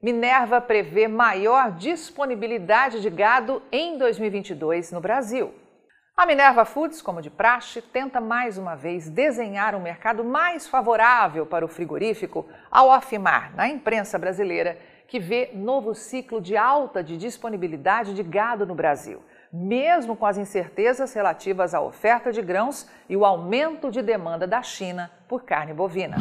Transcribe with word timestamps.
Minerva 0.00 0.60
prevê 0.60 1.08
maior 1.08 1.72
disponibilidade 1.72 3.00
de 3.00 3.08
gado 3.08 3.62
em 3.72 3.96
2022 3.96 4.92
no 4.92 5.00
Brasil. 5.00 5.54
A 6.14 6.26
Minerva 6.26 6.66
Foods, 6.66 7.00
como 7.00 7.22
de 7.22 7.30
praxe, 7.30 7.80
tenta 7.80 8.20
mais 8.20 8.58
uma 8.58 8.74
vez 8.74 9.08
desenhar 9.08 9.74
um 9.74 9.80
mercado 9.80 10.22
mais 10.22 10.66
favorável 10.66 11.46
para 11.46 11.64
o 11.64 11.68
frigorífico 11.68 12.46
ao 12.70 12.90
afirmar 12.90 13.54
na 13.54 13.68
imprensa 13.68 14.18
brasileira 14.18 14.78
que 15.08 15.18
vê 15.18 15.50
novo 15.54 15.94
ciclo 15.94 16.40
de 16.40 16.56
alta 16.56 17.02
de 17.02 17.16
disponibilidade 17.16 18.14
de 18.14 18.22
gado 18.22 18.66
no 18.66 18.74
Brasil, 18.74 19.22
mesmo 19.50 20.14
com 20.14 20.26
as 20.26 20.36
incertezas 20.36 21.14
relativas 21.14 21.74
à 21.74 21.80
oferta 21.80 22.30
de 22.30 22.42
grãos 22.42 22.88
e 23.08 23.16
o 23.16 23.24
aumento 23.24 23.90
de 23.90 24.02
demanda 24.02 24.46
da 24.46 24.62
China 24.62 25.10
por 25.26 25.44
carne 25.44 25.72
bovina. 25.72 26.16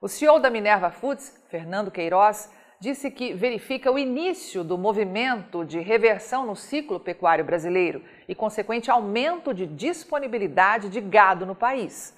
O 0.00 0.08
CEO 0.08 0.38
da 0.38 0.50
Minerva 0.50 0.90
Foods, 0.90 1.34
Fernando 1.48 1.90
Queiroz, 1.90 2.50
disse 2.80 3.10
que 3.10 3.32
verifica 3.32 3.90
o 3.90 3.98
início 3.98 4.62
do 4.62 4.76
movimento 4.76 5.64
de 5.64 5.80
reversão 5.80 6.44
no 6.44 6.54
ciclo 6.54 7.00
pecuário 7.00 7.44
brasileiro 7.44 8.04
e 8.28 8.34
consequente 8.34 8.90
aumento 8.90 9.54
de 9.54 9.66
disponibilidade 9.66 10.90
de 10.90 11.00
gado 11.00 11.46
no 11.46 11.54
país. 11.54 12.14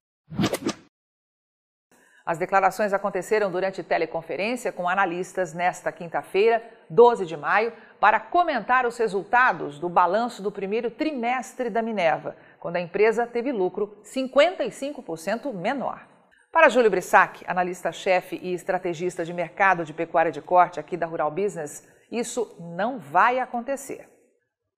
As 2.24 2.38
declarações 2.38 2.92
aconteceram 2.92 3.52
durante 3.52 3.84
teleconferência 3.84 4.72
com 4.72 4.88
analistas 4.88 5.54
nesta 5.54 5.92
quinta-feira, 5.92 6.60
12 6.90 7.24
de 7.24 7.36
maio, 7.36 7.72
para 8.00 8.18
comentar 8.18 8.84
os 8.84 8.98
resultados 8.98 9.78
do 9.78 9.88
balanço 9.88 10.42
do 10.42 10.50
primeiro 10.50 10.90
trimestre 10.90 11.70
da 11.70 11.80
Minerva, 11.80 12.34
quando 12.58 12.74
a 12.74 12.80
empresa 12.80 13.24
teve 13.24 13.52
lucro 13.52 13.96
55% 14.02 15.54
menor. 15.54 16.15
Para 16.56 16.70
Júlio 16.70 16.90
Brissac, 16.90 17.44
analista-chefe 17.46 18.40
e 18.42 18.54
estrategista 18.54 19.26
de 19.26 19.34
mercado 19.34 19.84
de 19.84 19.92
pecuária 19.92 20.32
de 20.32 20.40
corte 20.40 20.80
aqui 20.80 20.96
da 20.96 21.04
Rural 21.04 21.30
Business, 21.30 21.86
isso 22.10 22.56
não 22.58 22.98
vai 22.98 23.38
acontecer. 23.38 24.08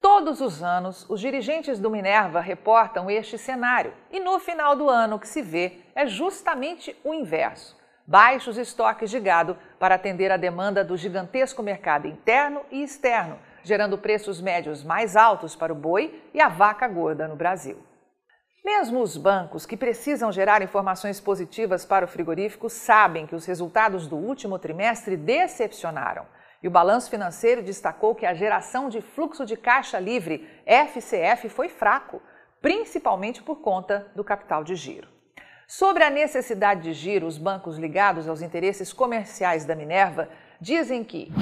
Todos 0.01 0.41
os 0.41 0.61
anos, 0.61 1.09
os 1.09 1.21
dirigentes 1.21 1.79
do 1.79 1.89
Minerva 1.89 2.41
reportam 2.41 3.09
este 3.09 3.39
cenário 3.39 3.95
e 4.11 4.19
no 4.19 4.41
final 4.41 4.75
do 4.75 4.91
ano 4.91 5.15
o 5.15 5.19
que 5.21 5.29
se 5.29 5.41
vê 5.41 5.79
é 5.95 6.05
justamente 6.05 6.97
o 7.05 7.15
inverso. 7.15 7.79
Baixos 8.05 8.59
estoques 8.59 9.09
de 9.09 9.21
gado 9.21 9.57
para 9.79 9.95
atender 9.95 10.33
a 10.33 10.37
demanda 10.37 10.83
do 10.83 10.97
gigantesco 10.97 11.63
mercado 11.63 12.09
interno 12.09 12.63
e 12.73 12.83
externo, 12.83 13.39
gerando 13.63 13.97
preços 13.97 14.41
médios 14.41 14.83
mais 14.83 15.15
altos 15.15 15.55
para 15.55 15.73
o 15.73 15.77
boi 15.77 16.29
e 16.35 16.41
a 16.41 16.49
vaca 16.49 16.89
gorda 16.89 17.29
no 17.29 17.37
Brasil. 17.37 17.79
Mesmo 18.71 19.01
os 19.01 19.17
bancos 19.17 19.65
que 19.65 19.79
precisam 19.79 20.31
gerar 20.31 20.61
informações 20.61 21.19
positivas 21.19 21.87
para 21.87 22.05
o 22.05 22.09
frigorífico 22.09 22.69
sabem 22.69 23.27
que 23.27 23.35
os 23.35 23.47
resultados 23.47 24.07
do 24.07 24.17
último 24.17 24.59
trimestre 24.59 25.17
decepcionaram. 25.17 26.27
E 26.63 26.69
o 26.69 26.71
balanço 26.71 27.09
financeiro 27.09 27.63
destacou 27.63 28.15
que 28.15 28.27
a 28.27 28.35
geração 28.35 28.91
de 28.91 29.01
fluxo 29.01 29.47
de 29.47 29.57
caixa 29.57 29.99
livre, 29.99 30.47
FCF, 30.67 31.49
foi 31.49 31.71
fraco, 31.71 32.21
principalmente 32.61 33.43
por 33.43 33.63
conta 33.63 34.13
do 34.15 34.23
capital 34.23 34.63
de 34.63 34.75
giro. 34.75 35.09
Sobre 35.67 36.05
a 36.05 36.11
necessidade 36.11 36.83
de 36.83 36.93
giro, 36.93 37.27
os 37.27 37.39
bancos 37.39 37.79
ligados 37.79 38.29
aos 38.29 38.43
interesses 38.43 38.93
comerciais 38.93 39.65
da 39.65 39.75
Minerva 39.75 40.29
dizem 40.61 41.03
que 41.03 41.33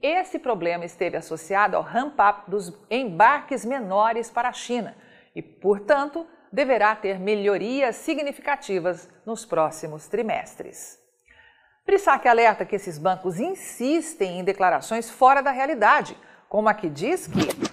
esse 0.00 0.38
problema 0.38 0.84
esteve 0.84 1.16
associado 1.16 1.76
ao 1.76 1.82
ramp-up 1.82 2.48
dos 2.48 2.72
embarques 2.88 3.64
menores 3.64 4.30
para 4.30 4.48
a 4.48 4.52
China 4.52 4.94
e, 5.34 5.42
portanto, 5.42 6.26
deverá 6.52 6.94
ter 6.94 7.18
melhorias 7.18 7.96
significativas 7.96 9.08
nos 9.24 9.44
próximos 9.44 10.06
trimestres. 10.06 10.98
Brissac 11.84 12.28
alerta 12.28 12.64
que 12.64 12.76
esses 12.76 12.98
bancos 12.98 13.40
insistem 13.40 14.38
em 14.38 14.44
declarações 14.44 15.10
fora 15.10 15.42
da 15.42 15.50
realidade, 15.50 16.16
como 16.48 16.68
a 16.68 16.74
que 16.74 16.88
diz 16.88 17.26
que 17.26 17.72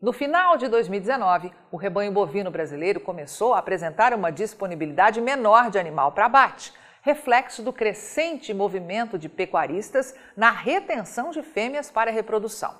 no 0.00 0.14
final 0.14 0.56
de 0.56 0.66
2019, 0.66 1.52
o 1.70 1.76
rebanho 1.76 2.10
bovino 2.10 2.50
brasileiro 2.50 3.00
começou 3.00 3.52
a 3.52 3.58
apresentar 3.58 4.14
uma 4.14 4.32
disponibilidade 4.32 5.20
menor 5.20 5.70
de 5.70 5.78
animal 5.78 6.12
para 6.12 6.24
abate, 6.24 6.72
reflexo 7.02 7.62
do 7.62 7.70
crescente 7.70 8.54
movimento 8.54 9.18
de 9.18 9.28
pecuaristas 9.28 10.14
na 10.34 10.50
retenção 10.50 11.30
de 11.30 11.42
fêmeas 11.42 11.90
para 11.90 12.10
reprodução. 12.10 12.74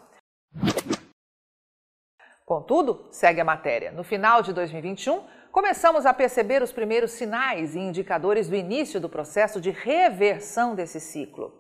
Contudo, 2.50 3.06
segue 3.12 3.40
a 3.40 3.44
matéria, 3.44 3.92
no 3.92 4.02
final 4.02 4.42
de 4.42 4.52
2021, 4.52 5.22
começamos 5.52 6.04
a 6.04 6.12
perceber 6.12 6.64
os 6.64 6.72
primeiros 6.72 7.12
sinais 7.12 7.76
e 7.76 7.78
indicadores 7.78 8.48
do 8.48 8.56
início 8.56 9.00
do 9.00 9.08
processo 9.08 9.60
de 9.60 9.70
reversão 9.70 10.74
desse 10.74 10.98
ciclo. 10.98 11.54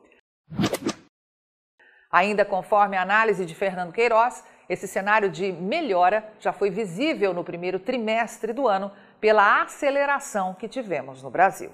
Ainda 2.10 2.44
conforme 2.44 2.96
a 2.96 3.02
análise 3.02 3.46
de 3.46 3.54
Fernando 3.54 3.92
Queiroz, 3.92 4.44
esse 4.68 4.88
cenário 4.88 5.30
de 5.30 5.52
melhora 5.52 6.28
já 6.40 6.52
foi 6.52 6.70
visível 6.70 7.32
no 7.32 7.44
primeiro 7.44 7.78
trimestre 7.78 8.52
do 8.52 8.66
ano 8.66 8.90
pela 9.20 9.62
aceleração 9.62 10.54
que 10.54 10.66
tivemos 10.66 11.22
no 11.22 11.30
Brasil. 11.30 11.70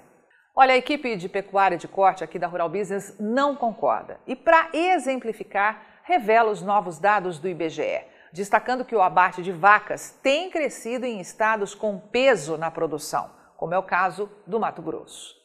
Olha, 0.55 0.75
a 0.75 0.77
equipe 0.77 1.15
de 1.15 1.27
pecuária 1.27 1.75
de 1.75 1.87
corte 1.87 2.23
aqui 2.23 2.37
da 2.37 2.45
Rural 2.45 2.69
Business 2.69 3.15
não 3.19 3.55
concorda. 3.55 4.19
E 4.27 4.35
para 4.35 4.69
exemplificar, 4.71 6.01
revela 6.03 6.51
os 6.51 6.61
novos 6.61 6.99
dados 6.99 7.39
do 7.39 7.47
IBGE 7.47 8.15
destacando 8.31 8.85
que 8.85 8.95
o 8.95 9.01
abate 9.01 9.41
de 9.41 9.51
vacas 9.51 10.17
tem 10.21 10.49
crescido 10.49 11.05
em 11.05 11.19
estados 11.19 11.73
com 11.73 11.99
peso 11.99 12.57
na 12.57 12.69
produção, 12.69 13.29
como 13.55 13.73
é 13.73 13.77
o 13.77 13.83
caso 13.83 14.29
do 14.45 14.59
Mato 14.59 14.81
Grosso. 14.81 15.35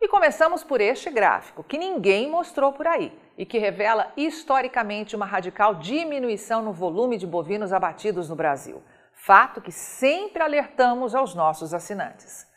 E 0.00 0.08
começamos 0.08 0.64
por 0.64 0.80
este 0.80 1.10
gráfico, 1.10 1.62
que 1.62 1.76
ninguém 1.76 2.30
mostrou 2.30 2.72
por 2.72 2.86
aí 2.86 3.12
e 3.36 3.44
que 3.44 3.58
revela 3.58 4.10
historicamente 4.16 5.14
uma 5.14 5.26
radical 5.26 5.74
diminuição 5.74 6.62
no 6.62 6.72
volume 6.72 7.18
de 7.18 7.26
bovinos 7.26 7.72
abatidos 7.72 8.28
no 8.28 8.34
Brasil, 8.34 8.82
fato 9.12 9.60
que 9.60 9.70
sempre 9.70 10.42
alertamos 10.42 11.14
aos 11.14 11.34
nossos 11.34 11.74
assinantes. 11.74 12.48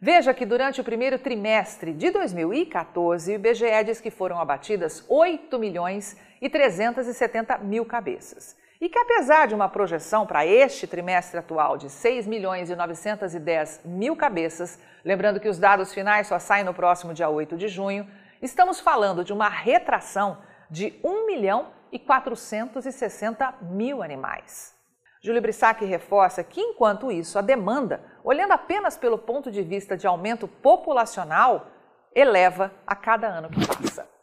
Veja 0.00 0.34
que 0.34 0.44
durante 0.44 0.80
o 0.80 0.84
primeiro 0.84 1.18
trimestre 1.18 1.92
de 1.92 2.10
2014, 2.10 3.32
o 3.32 3.34
IBGE 3.34 3.84
diz 3.84 4.00
que 4.00 4.10
foram 4.10 4.40
abatidas 4.40 5.04
8 5.08 5.58
milhões 5.58 6.16
e 6.40 6.48
370 6.48 7.58
mil 7.58 7.84
cabeças 7.84 8.56
e 8.80 8.88
que 8.88 8.98
apesar 8.98 9.46
de 9.46 9.54
uma 9.54 9.68
projeção 9.68 10.26
para 10.26 10.46
este 10.46 10.86
trimestre 10.86 11.38
atual 11.38 11.76
de 11.76 11.90
6 11.90 12.26
milhões 12.26 12.70
e 12.70 12.76
910 12.76 13.82
mil 13.84 14.14
cabeças, 14.14 14.78
lembrando 15.04 15.40
que 15.40 15.48
os 15.48 15.58
dados 15.58 15.92
finais 15.92 16.28
só 16.28 16.38
saem 16.38 16.64
no 16.64 16.74
próximo 16.74 17.12
dia 17.12 17.28
8 17.28 17.56
de 17.56 17.66
junho, 17.66 18.08
estamos 18.40 18.78
falando 18.78 19.24
de 19.24 19.32
uma 19.32 19.48
retração 19.48 20.38
de 20.70 20.98
1 21.02 21.26
milhão 21.26 21.72
e 21.90 21.98
460 21.98 23.54
mil 23.62 24.02
animais. 24.02 24.76
Júlio 25.20 25.42
Brissac 25.42 25.84
reforça 25.84 26.44
que, 26.44 26.60
enquanto 26.60 27.10
isso, 27.10 27.38
a 27.38 27.42
demanda, 27.42 28.00
olhando 28.22 28.52
apenas 28.52 28.96
pelo 28.96 29.18
ponto 29.18 29.50
de 29.50 29.62
vista 29.62 29.96
de 29.96 30.06
aumento 30.06 30.46
populacional, 30.46 31.66
eleva 32.14 32.72
a 32.86 32.94
cada 32.94 33.26
ano 33.26 33.48
que 33.48 33.66
passa. 33.66 34.17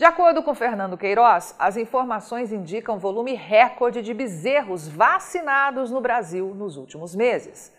De 0.00 0.06
acordo 0.06 0.42
com 0.42 0.54
Fernando 0.54 0.96
Queiroz, 0.96 1.54
as 1.58 1.76
informações 1.76 2.54
indicam 2.54 2.98
volume 2.98 3.34
recorde 3.34 4.00
de 4.00 4.14
bezerros 4.14 4.88
vacinados 4.88 5.90
no 5.90 6.00
Brasil 6.00 6.54
nos 6.54 6.78
últimos 6.78 7.14
meses. 7.14 7.70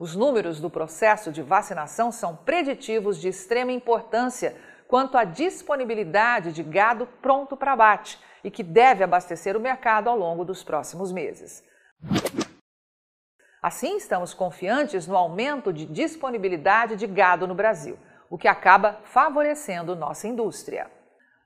Os 0.00 0.16
números 0.16 0.60
do 0.60 0.70
processo 0.70 1.30
de 1.30 1.42
vacinação 1.42 2.10
são 2.10 2.34
preditivos 2.34 3.20
de 3.20 3.28
extrema 3.28 3.70
importância 3.70 4.56
quanto 4.88 5.18
à 5.18 5.24
disponibilidade 5.24 6.54
de 6.54 6.62
gado 6.62 7.06
pronto 7.20 7.54
para 7.54 7.74
abate 7.74 8.18
e 8.42 8.50
que 8.50 8.62
deve 8.62 9.04
abastecer 9.04 9.54
o 9.54 9.60
mercado 9.60 10.08
ao 10.08 10.16
longo 10.16 10.42
dos 10.42 10.64
próximos 10.64 11.12
meses. 11.12 11.62
Assim, 13.60 13.98
estamos 13.98 14.32
confiantes 14.32 15.06
no 15.06 15.18
aumento 15.18 15.70
de 15.70 15.84
disponibilidade 15.84 16.96
de 16.96 17.06
gado 17.06 17.46
no 17.46 17.54
Brasil 17.54 17.98
o 18.30 18.38
que 18.38 18.48
acaba 18.48 19.00
favorecendo 19.04 19.94
nossa 19.96 20.26
indústria. 20.26 20.90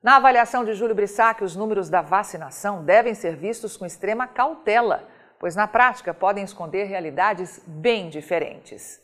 Na 0.02 0.16
avaliação 0.16 0.64
de 0.64 0.74
Júlio 0.74 0.94
Brissac, 0.94 1.42
os 1.42 1.56
números 1.56 1.90
da 1.90 2.00
vacinação 2.00 2.84
devem 2.84 3.14
ser 3.14 3.34
vistos 3.34 3.76
com 3.76 3.84
extrema 3.84 4.26
cautela, 4.26 5.08
pois 5.40 5.56
na 5.56 5.66
prática 5.66 6.14
podem 6.14 6.44
esconder 6.44 6.84
realidades 6.84 7.60
bem 7.66 8.08
diferentes. 8.08 9.00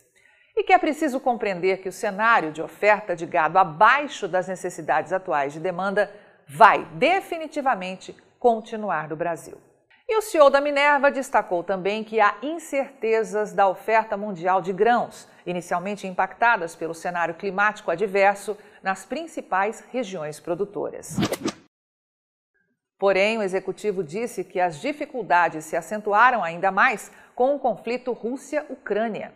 e 0.57 0.63
que 0.63 0.71
é 0.71 0.77
preciso 0.77 1.19
compreender 1.19 1.81
que 1.81 1.89
o 1.89 1.91
cenário 1.91 2.49
de 2.49 2.61
oferta 2.61 3.13
de 3.13 3.25
gado 3.25 3.59
abaixo 3.59 4.25
das 4.25 4.47
necessidades 4.47 5.11
atuais 5.11 5.51
de 5.51 5.59
demanda 5.59 6.09
vai 6.47 6.85
definitivamente 6.93 8.15
continuar 8.39 9.09
no 9.09 9.17
Brasil. 9.17 9.57
E 10.07 10.17
o 10.17 10.21
CEO 10.21 10.51
da 10.51 10.61
Minerva 10.61 11.09
destacou 11.09 11.63
também 11.63 12.03
que 12.03 12.19
há 12.19 12.37
incertezas 12.43 13.53
da 13.53 13.67
oferta 13.67 14.15
mundial 14.15 14.61
de 14.61 14.71
grãos, 14.71 15.27
inicialmente 15.45 16.05
impactadas 16.05 16.75
pelo 16.75 16.93
cenário 16.93 17.33
climático 17.33 17.89
adverso 17.89 18.55
nas 18.83 19.03
principais 19.03 19.83
regiões 19.91 20.39
produtoras. 20.39 21.17
Porém, 22.99 23.39
o 23.39 23.41
executivo 23.41 24.03
disse 24.03 24.43
que 24.43 24.59
as 24.59 24.79
dificuldades 24.79 25.65
se 25.65 25.75
acentuaram 25.75 26.43
ainda 26.43 26.71
mais 26.71 27.11
com 27.33 27.55
o 27.55 27.59
conflito 27.59 28.13
Rússia-Ucrânia. 28.13 29.33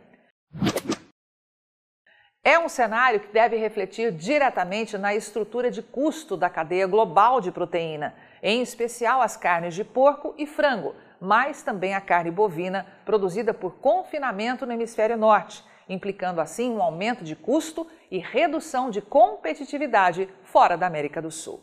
É 2.43 2.57
um 2.57 2.69
cenário 2.69 3.19
que 3.19 3.33
deve 3.33 3.57
refletir 3.57 4.11
diretamente 4.11 4.97
na 4.97 5.13
estrutura 5.13 5.69
de 5.69 5.81
custo 5.81 6.37
da 6.37 6.49
cadeia 6.49 6.87
global 6.87 7.41
de 7.41 7.51
proteína, 7.51 8.15
em 8.41 8.61
especial 8.61 9.21
as 9.21 9.37
carnes 9.37 9.73
de 9.73 9.83
porco 9.83 10.33
e 10.37 10.45
frango, 10.45 10.95
mas 11.19 11.63
também 11.63 11.93
a 11.93 12.01
carne 12.01 12.31
bovina 12.31 12.85
produzida 13.05 13.53
por 13.53 13.75
confinamento 13.77 14.65
no 14.65 14.73
hemisfério 14.73 15.17
norte, 15.17 15.63
implicando 15.87 16.39
assim 16.39 16.71
um 16.71 16.81
aumento 16.81 17.23
de 17.23 17.35
custo 17.35 17.87
e 18.09 18.19
redução 18.19 18.89
de 18.89 19.01
competitividade 19.01 20.29
fora 20.43 20.77
da 20.77 20.87
América 20.87 21.21
do 21.21 21.31
Sul. 21.31 21.61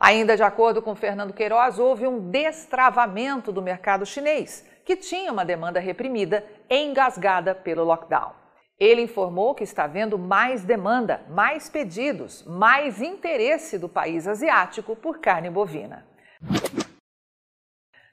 Ainda 0.00 0.36
de 0.36 0.42
acordo 0.42 0.80
com 0.80 0.94
Fernando 0.94 1.32
Queiroz, 1.32 1.78
houve 1.78 2.06
um 2.06 2.30
destravamento 2.30 3.50
do 3.50 3.60
mercado 3.60 4.06
chinês, 4.06 4.64
que 4.84 4.96
tinha 4.96 5.32
uma 5.32 5.44
demanda 5.44 5.80
reprimida 5.80 6.44
engasgada 6.70 7.54
pelo 7.54 7.84
lockdown. 7.84 8.32
Ele 8.78 9.02
informou 9.02 9.56
que 9.56 9.64
está 9.64 9.88
vendo 9.88 10.16
mais 10.16 10.62
demanda, 10.62 11.22
mais 11.28 11.68
pedidos, 11.68 12.44
mais 12.44 13.02
interesse 13.02 13.76
do 13.76 13.88
país 13.88 14.28
asiático 14.28 14.94
por 14.94 15.18
carne 15.18 15.50
bovina. 15.50 16.06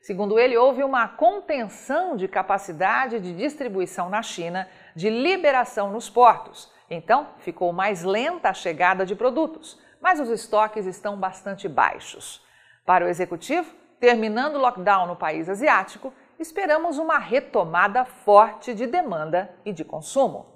Segundo 0.02 0.40
ele, 0.40 0.58
houve 0.58 0.84
uma 0.84 1.08
contenção 1.08 2.16
de 2.16 2.28
capacidade 2.28 3.20
de 3.20 3.36
distribuição 3.36 4.10
na 4.10 4.24
China, 4.24 4.68
de 4.96 5.08
liberação 5.10 5.92
nos 5.92 6.10
portos. 6.10 6.72
Então, 6.90 7.28
ficou 7.40 7.72
mais 7.72 8.04
lenta 8.04 8.50
a 8.50 8.54
chegada 8.54 9.06
de 9.06 9.16
produtos, 9.16 9.80
mas 10.02 10.20
os 10.20 10.30
estoques 10.30 10.88
estão 10.88 11.16
bastante 11.16 11.68
baixos. 11.68 12.44
Para 12.84 13.06
o 13.06 13.08
executivo, 13.08 13.72
terminando 14.00 14.56
o 14.56 14.60
lockdown 14.60 15.08
no 15.08 15.16
país 15.16 15.48
asiático, 15.48 16.12
esperamos 16.40 16.98
uma 16.98 17.20
retomada 17.20 18.04
forte 18.04 18.74
de 18.74 18.88
demanda 18.88 19.56
e 19.64 19.72
de 19.72 19.84
consumo. 19.84 20.55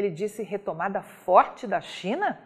Ele 0.00 0.08
disse 0.08 0.42
retomada 0.42 1.02
forte 1.02 1.66
da 1.66 1.78
China? 1.82 2.40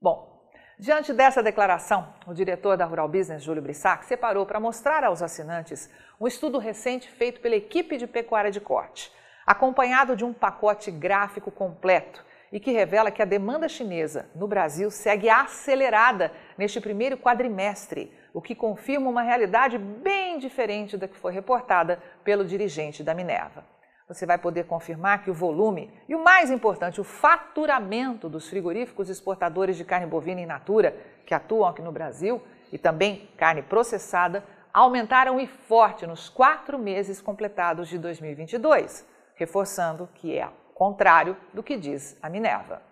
Bom, 0.00 0.48
diante 0.78 1.12
dessa 1.12 1.42
declaração, 1.42 2.14
o 2.24 2.32
diretor 2.32 2.76
da 2.76 2.84
Rural 2.84 3.08
Business, 3.08 3.42
Júlio 3.42 3.60
Brissac, 3.60 4.06
separou 4.06 4.46
para 4.46 4.60
mostrar 4.60 5.02
aos 5.02 5.20
assinantes 5.20 5.90
um 6.20 6.28
estudo 6.28 6.58
recente 6.58 7.10
feito 7.10 7.40
pela 7.40 7.56
equipe 7.56 7.96
de 7.96 8.06
pecuária 8.06 8.52
de 8.52 8.60
corte, 8.60 9.12
acompanhado 9.44 10.14
de 10.14 10.24
um 10.24 10.32
pacote 10.32 10.92
gráfico 10.92 11.50
completo 11.50 12.24
e 12.52 12.60
que 12.60 12.70
revela 12.70 13.10
que 13.10 13.20
a 13.20 13.26
demanda 13.26 13.68
chinesa 13.68 14.30
no 14.32 14.46
Brasil 14.46 14.88
segue 14.88 15.28
acelerada 15.28 16.30
neste 16.56 16.80
primeiro 16.80 17.18
quadrimestre, 17.18 18.16
o 18.32 18.40
que 18.40 18.54
confirma 18.54 19.10
uma 19.10 19.22
realidade 19.22 19.76
bem 19.76 20.38
diferente 20.38 20.96
da 20.96 21.08
que 21.08 21.16
foi 21.16 21.32
reportada 21.32 22.00
pelo 22.22 22.44
dirigente 22.44 23.02
da 23.02 23.12
Minerva 23.12 23.64
você 24.08 24.24
vai 24.24 24.38
poder 24.38 24.64
confirmar 24.66 25.22
que 25.22 25.30
o 25.30 25.34
volume 25.34 25.92
e 26.08 26.14
o 26.14 26.22
mais 26.22 26.50
importante, 26.50 27.00
o 27.00 27.04
faturamento 27.04 28.28
dos 28.28 28.48
frigoríficos 28.48 29.08
exportadores 29.08 29.76
de 29.76 29.84
carne 29.84 30.06
bovina 30.06 30.40
in 30.40 30.46
natura 30.46 30.96
que 31.24 31.34
atuam 31.34 31.68
aqui 31.68 31.82
no 31.82 31.90
Brasil 31.90 32.40
e 32.72 32.78
também 32.78 33.28
carne 33.36 33.62
processada 33.62 34.44
aumentaram 34.72 35.40
e 35.40 35.46
forte 35.46 36.06
nos 36.06 36.28
quatro 36.28 36.78
meses 36.78 37.20
completados 37.20 37.88
de 37.88 37.98
2022, 37.98 39.06
reforçando 39.34 40.08
que 40.14 40.38
é 40.38 40.48
contrário 40.74 41.36
do 41.52 41.62
que 41.62 41.76
diz 41.76 42.16
a 42.22 42.28
Minerva. 42.28 42.82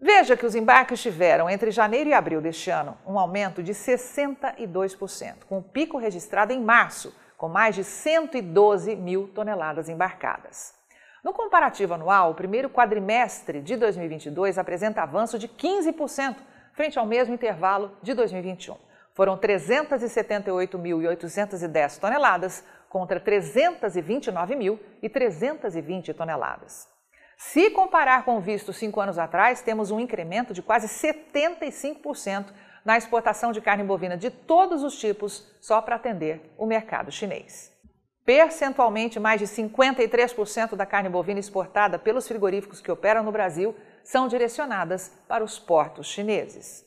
Veja 0.00 0.36
que 0.36 0.46
os 0.46 0.54
embarques 0.54 1.02
tiveram 1.02 1.50
entre 1.50 1.72
janeiro 1.72 2.10
e 2.10 2.14
abril 2.14 2.40
deste 2.40 2.70
ano 2.70 2.96
um 3.04 3.18
aumento 3.18 3.62
de 3.62 3.72
62%, 3.72 5.44
com 5.48 5.58
o 5.58 5.62
pico 5.62 5.98
registrado 5.98 6.52
em 6.52 6.60
março, 6.60 7.12
com 7.38 7.48
mais 7.48 7.74
de 7.76 7.84
112 7.84 8.96
mil 8.96 9.28
toneladas 9.28 9.88
embarcadas. 9.88 10.74
No 11.22 11.32
comparativo 11.32 11.94
anual, 11.94 12.32
o 12.32 12.34
primeiro 12.34 12.68
quadrimestre 12.68 13.62
de 13.62 13.76
2022 13.76 14.58
apresenta 14.58 15.02
avanço 15.02 15.38
de 15.38 15.46
15% 15.48 16.36
frente 16.72 16.98
ao 16.98 17.06
mesmo 17.06 17.32
intervalo 17.32 17.96
de 18.02 18.12
2021. 18.12 18.76
Foram 19.14 19.38
378.810 19.38 21.98
toneladas 21.98 22.64
contra 22.88 23.20
329.320 23.20 26.12
toneladas. 26.14 26.88
Se 27.36 27.70
comparar 27.70 28.24
com 28.24 28.36
o 28.36 28.40
visto 28.40 28.72
cinco 28.72 29.00
anos 29.00 29.16
atrás, 29.16 29.62
temos 29.62 29.92
um 29.92 30.00
incremento 30.00 30.52
de 30.52 30.60
quase 30.60 30.88
75% 30.88 32.46
na 32.84 32.96
exportação 32.96 33.52
de 33.52 33.60
carne 33.60 33.84
bovina 33.84 34.16
de 34.16 34.30
todos 34.30 34.82
os 34.82 34.98
tipos, 34.98 35.46
só 35.60 35.80
para 35.80 35.96
atender 35.96 36.52
o 36.56 36.66
mercado 36.66 37.10
chinês. 37.12 37.76
Percentualmente, 38.24 39.18
mais 39.18 39.40
de 39.40 39.46
53% 39.46 40.76
da 40.76 40.84
carne 40.84 41.08
bovina 41.08 41.40
exportada 41.40 41.98
pelos 41.98 42.28
frigoríficos 42.28 42.80
que 42.80 42.92
operam 42.92 43.22
no 43.22 43.32
Brasil 43.32 43.74
são 44.04 44.28
direcionadas 44.28 45.10
para 45.26 45.42
os 45.42 45.58
portos 45.58 46.06
chineses. 46.06 46.86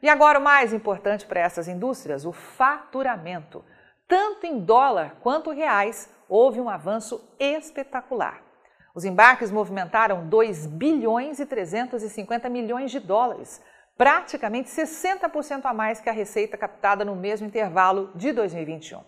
E 0.00 0.08
agora, 0.08 0.38
o 0.38 0.42
mais 0.42 0.72
importante 0.72 1.26
para 1.26 1.40
essas 1.40 1.66
indústrias, 1.66 2.24
o 2.24 2.32
faturamento. 2.32 3.64
Tanto 4.06 4.46
em 4.46 4.60
dólar 4.60 5.16
quanto 5.20 5.50
reais, 5.50 6.08
houve 6.28 6.60
um 6.60 6.68
avanço 6.68 7.20
espetacular. 7.40 8.42
Os 8.94 9.04
embarques 9.04 9.50
movimentaram 9.50 10.26
2 10.26 10.66
bilhões 10.66 11.40
e 11.40 11.46
350 11.46 12.48
milhões 12.48 12.90
de 12.90 13.00
dólares, 13.00 13.60
praticamente 13.96 14.68
60% 14.68 15.64
a 15.64 15.72
mais 15.72 16.00
que 16.00 16.08
a 16.08 16.12
receita 16.12 16.56
captada 16.56 17.04
no 17.04 17.14
mesmo 17.16 17.46
intervalo 17.46 18.10
de 18.14 18.32
2021. 18.32 19.00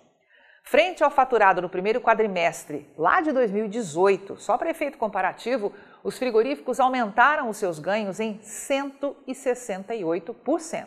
Frente 0.62 1.02
ao 1.02 1.10
faturado 1.10 1.62
no 1.62 1.68
primeiro 1.68 2.00
quadrimestre, 2.00 2.88
lá 2.96 3.20
de 3.20 3.32
2018, 3.32 4.38
só 4.38 4.56
para 4.58 4.70
efeito 4.70 4.98
comparativo, 4.98 5.72
os 6.04 6.16
frigoríficos 6.18 6.78
aumentaram 6.78 7.48
os 7.48 7.56
seus 7.56 7.78
ganhos 7.78 8.20
em 8.20 8.38
168%. 8.38 10.86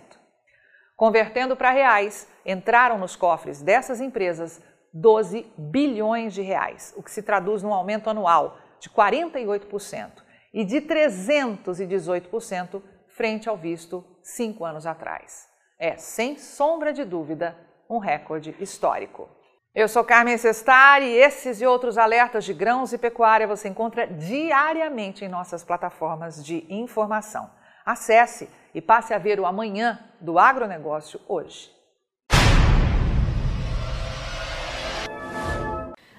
Convertendo 0.96 1.56
para 1.56 1.72
reais, 1.72 2.28
entraram 2.46 3.00
nos 3.00 3.16
cofres 3.16 3.60
dessas 3.62 4.00
empresas 4.00 4.62
12 4.94 5.52
bilhões 5.58 6.32
de 6.34 6.44
reais, 6.44 6.94
o 6.96 7.02
que 7.02 7.10
se 7.10 7.24
traduz 7.24 7.64
num 7.64 7.74
aumento 7.74 8.08
anual 8.08 8.60
de 8.80 8.88
48% 8.90 10.22
e 10.54 10.64
de 10.64 10.80
318% 10.82 12.84
frente 13.16 13.50
ao 13.50 13.58
visto 13.58 14.06
cinco 14.22 14.66
anos 14.66 14.86
atrás. 14.86 15.48
É, 15.80 15.98
sem 15.98 16.38
sombra 16.38 16.94
de 16.94 17.04
dúvida, 17.04 17.58
um 17.90 17.98
recorde 17.98 18.56
histórico. 18.60 19.30
Eu 19.74 19.88
sou 19.88 20.04
Carmen 20.04 20.38
Sestari 20.38 21.06
e 21.06 21.18
esses 21.18 21.62
e 21.62 21.66
outros 21.66 21.98
alertas 21.98 22.44
de 22.44 22.54
grãos 22.54 22.92
e 22.92 22.98
pecuária 22.98 23.48
você 23.48 23.70
encontra 23.70 24.06
diariamente 24.06 25.24
em 25.24 25.30
nossas 25.30 25.64
plataformas 25.64 26.44
de 26.44 26.66
informação. 26.70 27.50
Acesse 27.86 28.50
e 28.74 28.82
passe 28.82 29.14
a 29.14 29.18
ver 29.18 29.40
o 29.40 29.46
amanhã 29.46 30.00
do 30.20 30.38
agronegócio 30.38 31.20
hoje. 31.28 31.81